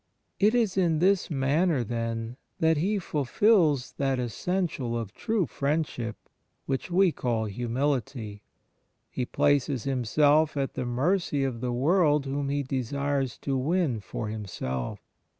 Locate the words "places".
9.27-9.83